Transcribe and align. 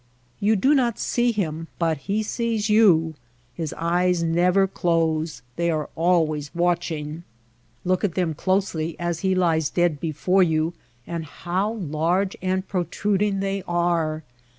You 0.39 0.55
do 0.55 0.73
not 0.73 0.97
see 0.97 1.31
him 1.31 1.67
but 1.77 1.99
he 2.09 2.23
sees 2.23 2.71
you. 2.71 3.13
His 3.53 3.71
eyes 3.77 4.23
never 4.23 4.65
close; 4.65 5.43
they 5.57 5.69
are 5.69 5.91
always 5.95 6.49
watching. 6.55 7.21
Look 7.85 8.03
at 8.03 8.15
them 8.15 8.33
close 8.33 8.73
ly 8.73 8.95
as 8.97 9.19
he 9.19 9.35
lies 9.35 9.69
dead 9.69 9.99
before 9.99 10.41
you 10.41 10.73
and 11.05 11.23
how 11.23 11.73
large 11.73 12.35
and 12.41 12.67
protruding 12.67 13.41
they 13.41 13.61
are 13.67 14.23